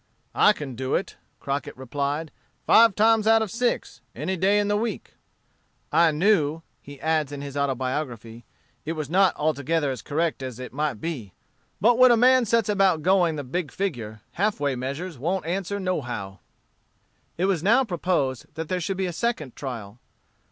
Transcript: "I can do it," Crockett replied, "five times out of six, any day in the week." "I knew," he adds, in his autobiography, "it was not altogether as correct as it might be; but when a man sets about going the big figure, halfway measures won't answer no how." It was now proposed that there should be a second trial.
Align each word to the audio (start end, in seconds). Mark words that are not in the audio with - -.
"I 0.33 0.51
can 0.53 0.73
do 0.73 0.95
it," 0.95 1.15
Crockett 1.39 1.77
replied, 1.77 2.31
"five 2.65 2.95
times 2.95 3.27
out 3.27 3.43
of 3.43 3.51
six, 3.51 4.01
any 4.15 4.35
day 4.35 4.57
in 4.57 4.67
the 4.67 4.75
week." 4.75 5.13
"I 5.91 6.09
knew," 6.09 6.63
he 6.81 6.99
adds, 6.99 7.31
in 7.31 7.41
his 7.43 7.55
autobiography, 7.55 8.43
"it 8.83 8.93
was 8.93 9.11
not 9.11 9.35
altogether 9.35 9.91
as 9.91 10.01
correct 10.01 10.41
as 10.41 10.57
it 10.57 10.73
might 10.73 10.99
be; 11.01 11.35
but 11.79 11.99
when 11.99 12.09
a 12.09 12.17
man 12.17 12.45
sets 12.45 12.67
about 12.67 13.03
going 13.03 13.35
the 13.35 13.43
big 13.43 13.71
figure, 13.71 14.21
halfway 14.31 14.75
measures 14.75 15.19
won't 15.19 15.45
answer 15.45 15.79
no 15.79 16.01
how." 16.01 16.39
It 17.37 17.45
was 17.45 17.61
now 17.61 17.83
proposed 17.83 18.47
that 18.55 18.69
there 18.69 18.81
should 18.81 18.97
be 18.97 19.05
a 19.05 19.13
second 19.13 19.55
trial. 19.55 19.99